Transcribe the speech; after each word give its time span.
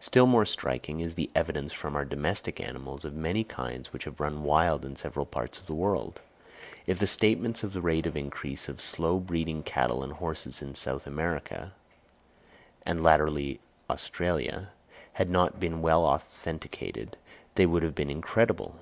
Still 0.00 0.24
more 0.24 0.46
striking 0.46 1.00
is 1.00 1.12
the 1.14 1.30
evidence 1.34 1.70
from 1.70 1.94
our 1.94 2.06
domestic 2.06 2.58
animals 2.58 3.04
of 3.04 3.12
many 3.14 3.44
kinds 3.44 3.92
which 3.92 4.04
have 4.04 4.18
run 4.18 4.42
wild 4.42 4.82
in 4.82 4.96
several 4.96 5.26
parts 5.26 5.58
of 5.58 5.66
the 5.66 5.74
world; 5.74 6.22
if 6.86 6.98
the 6.98 7.06
statements 7.06 7.62
of 7.62 7.74
the 7.74 7.82
rate 7.82 8.06
of 8.06 8.16
increase 8.16 8.66
of 8.70 8.80
slow 8.80 9.18
breeding 9.18 9.62
cattle 9.62 10.02
and 10.02 10.14
horses 10.14 10.62
in 10.62 10.74
South 10.74 11.06
America, 11.06 11.74
and 12.86 13.02
latterly 13.02 13.50
in 13.50 13.58
Australia, 13.90 14.70
had 15.20 15.28
not 15.28 15.60
been 15.60 15.82
well 15.82 16.06
authenticated, 16.06 17.18
they 17.56 17.66
would 17.66 17.82
have 17.82 17.94
been 17.94 18.08
incredible. 18.08 18.76